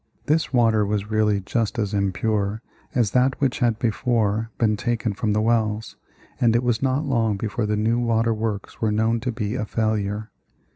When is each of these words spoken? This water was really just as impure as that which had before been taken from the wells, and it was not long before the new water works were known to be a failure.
This 0.25 0.51
water 0.51 0.83
was 0.83 1.11
really 1.11 1.41
just 1.41 1.77
as 1.77 1.93
impure 1.93 2.63
as 2.95 3.11
that 3.11 3.39
which 3.39 3.59
had 3.59 3.77
before 3.77 4.49
been 4.57 4.75
taken 4.75 5.13
from 5.13 5.31
the 5.33 5.43
wells, 5.43 5.95
and 6.39 6.55
it 6.55 6.63
was 6.63 6.81
not 6.81 7.05
long 7.05 7.37
before 7.37 7.67
the 7.67 7.77
new 7.77 7.99
water 7.99 8.33
works 8.33 8.81
were 8.81 8.91
known 8.91 9.19
to 9.19 9.31
be 9.31 9.53
a 9.53 9.63
failure. 9.63 10.31